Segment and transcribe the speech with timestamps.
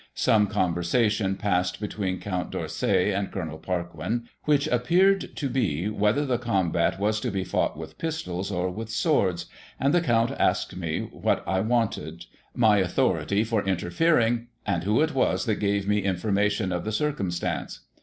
[0.15, 3.59] Some conversation passed be tween Count D'Orsay and Col.
[3.59, 8.71] Parquin, which appeared to be whether the combat was to be fought with pistols or
[8.71, 9.45] with swords,
[9.79, 12.25] and the Count asked me what I wanted;
[12.55, 17.81] my authority for interfering; and who it was that gave me information of the circumstance.